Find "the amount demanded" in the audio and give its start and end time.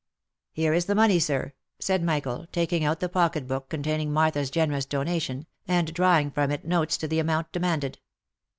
7.07-7.99